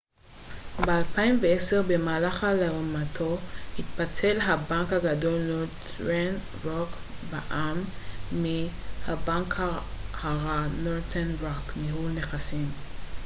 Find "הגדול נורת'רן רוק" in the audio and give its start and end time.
4.93-6.89